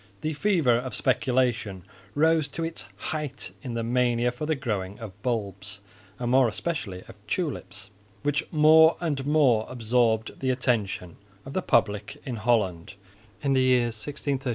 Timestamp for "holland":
12.37-12.95